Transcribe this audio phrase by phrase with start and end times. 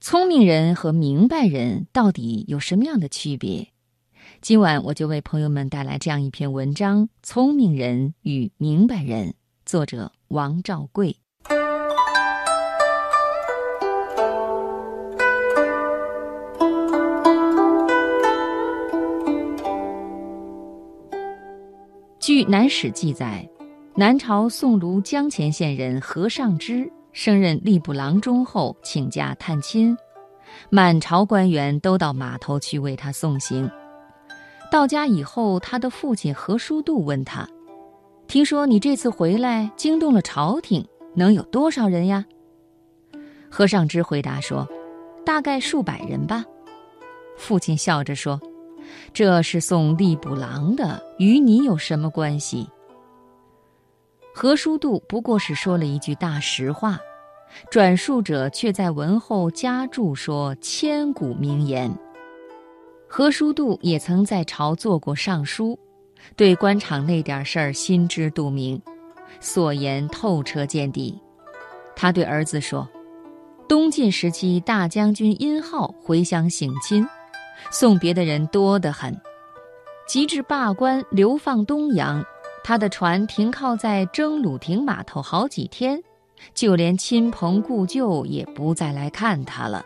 [0.00, 3.68] 聪明人和明白人到底有什么样的区别？
[4.40, 9.28] 今晚我就为朋友们带来这样一篇文章：《聪明人与明白人》，
[9.66, 11.16] 作者王兆贵。
[22.20, 23.48] 据《南史》记载，
[23.96, 26.88] 南朝宋庐江前县人何尚之。
[27.12, 29.96] 升任吏部郎中后，请假探亲，
[30.70, 33.70] 满朝官员都到码头去为他送行。
[34.70, 37.48] 到家以后，他的父亲何叔度问他
[38.28, 42.24] ：“听说你这次回来惊动了朝廷，能有多少人呀？”
[43.50, 44.68] 何尚之回答说
[45.24, 46.44] ：“大概数百人吧。”
[47.38, 48.38] 父亲笑着说
[49.14, 52.68] ：“这是送吏部郎的，与你有什么关系？”
[54.40, 56.96] 何叔度不过是说了一句大实话，
[57.72, 61.92] 转述者却在文后加注说千古名言。
[63.08, 65.76] 何叔度也曾在朝做过尚书，
[66.36, 68.80] 对官场那点事儿心知肚明，
[69.40, 71.20] 所言透彻见底。
[71.96, 72.88] 他对儿子说
[73.68, 77.04] ：“东晋时期，大将军殷浩回乡省亲，
[77.72, 79.20] 送别的人多得很，
[80.06, 82.24] 及至罢官流放东洋。”
[82.68, 85.98] 他的船停靠在征鲁亭码头好几天，
[86.52, 89.82] 就连亲朋故旧也不再来看他了。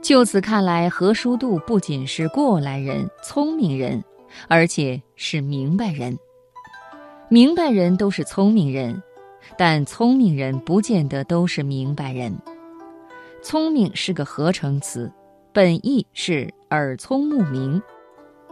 [0.00, 4.00] 就此看来，何叔度不仅是过来人、聪明人，
[4.46, 6.16] 而且是明白人。
[7.28, 9.02] 明白人都是聪明人，
[9.58, 12.32] 但聪明人不见得都是明白人。
[13.42, 15.10] 聪明是个合成词，
[15.52, 17.82] 本意是耳聪目明，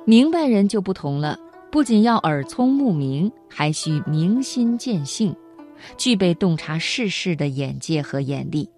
[0.04, 1.38] 明白人就不同了。
[1.72, 5.34] 不仅要耳聪目明，还需明心见性，
[5.96, 8.68] 具备洞察世事的眼界和眼力。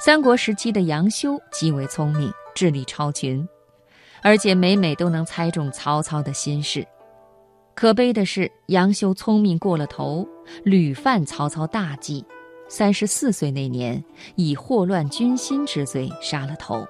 [0.00, 3.48] 三国时期的杨修极为聪明，智力超群，
[4.24, 6.84] 而且每每都能猜中曹操的心事。
[7.76, 10.26] 可悲的是，杨修聪明过了头，
[10.64, 12.24] 屡犯曹操大忌。
[12.68, 14.02] 三十四岁那年，
[14.34, 16.84] 以祸乱军心之罪杀了头。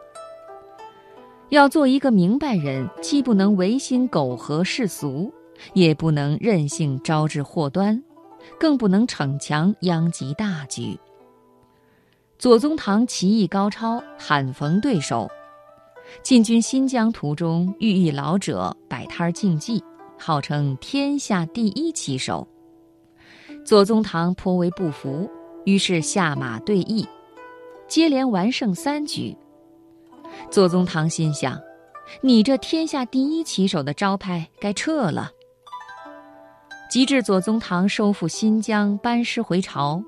[1.50, 5.32] 要做一个明白人，既不能违心苟合世俗，
[5.72, 8.02] 也不能任性招致祸端，
[8.60, 10.98] 更不能逞强殃及大局。
[12.38, 15.28] 左宗棠棋艺高超，罕逢对手。
[16.22, 19.82] 进军新疆途中，遇一老者摆摊竞技，
[20.18, 22.46] 号称天下第一棋手。
[23.64, 25.28] 左宗棠颇为不服，
[25.64, 27.06] 于是下马对弈，
[27.86, 29.36] 接连完胜三局。
[30.50, 31.60] 左宗棠心想
[32.22, 35.30] ：“你这天下第一棋手的招牌该撤了。”
[36.90, 40.02] 及至左宗棠收复新疆，班师回朝，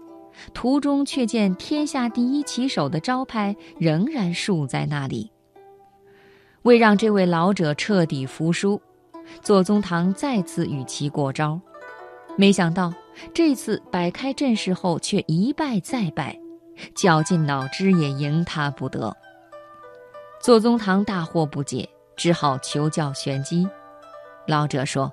[0.54, 5.30] 途中却见天下第一棋手的招牌仍然竖在那里。
[6.62, 8.80] 为让这位老者彻底服输，
[9.42, 11.60] 左宗棠再次与其过招，
[12.36, 12.92] 没想到
[13.34, 16.38] 这次摆开阵势后却一败再败，
[16.94, 19.14] 绞尽脑汁也赢他不得。
[20.40, 21.86] 左宗棠大惑不解，
[22.16, 23.68] 只好求教玄机。
[24.46, 25.12] 老者说：“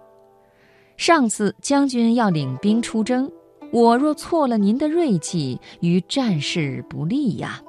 [0.95, 3.29] 上次将军要领兵出征，
[3.73, 7.61] 我若错了您的锐气，于战事不利呀。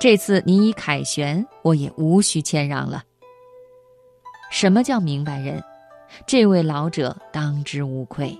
[0.00, 3.04] 这次您已凯旋，我也无需谦让了。”
[4.50, 5.62] 什么叫明白人？
[6.26, 8.34] 这位老者当之无愧。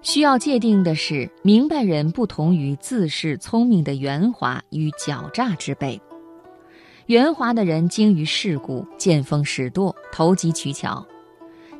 [0.00, 6.00] 需要界定的是，明白人不同于自恃聪明的圆滑与狡诈之辈。
[7.10, 11.04] 圆滑的人精于世故，见风使舵，投机取巧；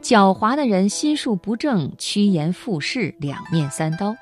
[0.03, 4.13] 狡猾的人心术不正，趋炎附势，两面三刀。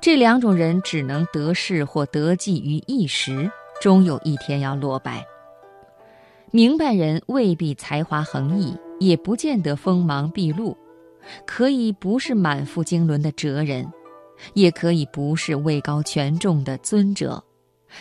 [0.00, 3.48] 这两种人只能得势或得计于一时，
[3.80, 5.24] 终有一天要落败。
[6.50, 10.76] 明白人未必才华横溢，也不见得锋芒毕露，
[11.46, 13.88] 可以不是满腹经纶的哲人，
[14.54, 17.40] 也可以不是位高权重的尊者。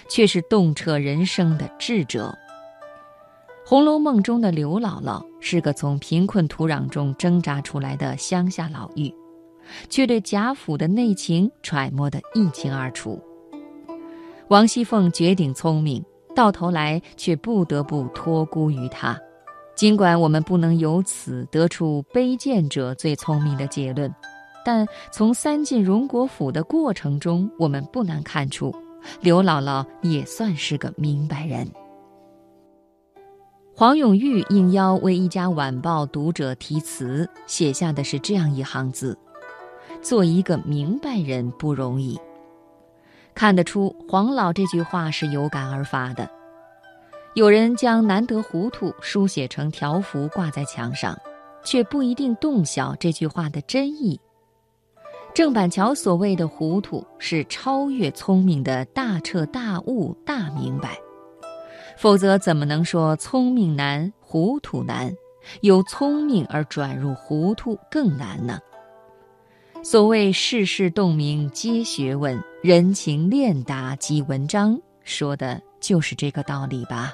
[0.09, 2.35] 却是洞彻人生的智者。
[3.69, 9.13] 《红楼梦》中的刘姥姥是个从贫困土壤中挣扎出来的乡下老妪，
[9.88, 13.21] 却对贾府的内情揣摩得一清二楚。
[14.49, 16.03] 王熙凤绝顶聪明，
[16.35, 19.17] 到头来却不得不托孤于他。
[19.73, 24.13] 尽管我们不能由此得出卑贱者最聪明的结论，
[24.65, 28.75] 但从三进荣国府的过程中，我们不难看出。
[29.19, 31.68] 刘姥姥也算是个明白人。
[33.74, 39.18] 黄永玉应邀为一家晚报读者题词，写下的是这样一行字
[40.03, 42.19] ：“做一个明白人不容易。”
[43.33, 46.30] 看得出黄老这句话是有感而发的。
[47.33, 51.18] 有人将“难得糊涂”书写成条幅挂在墙上，
[51.63, 54.19] 却不一定洞晓这句话的真意。
[55.33, 60.98] 郑板桥所谓的“糊涂”，是超越聪明的大彻大悟、大明白。
[61.98, 65.13] 否则，怎么能说聪明难、糊涂难？
[65.62, 68.60] 由聪明而转入糊涂更难呢？
[69.83, 77.13] 所谓世事洞明皆学问，人情练达即文章，说的就是这个道理吧。